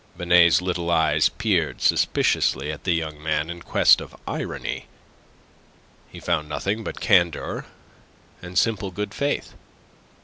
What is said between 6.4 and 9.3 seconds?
nothing but candour and simple good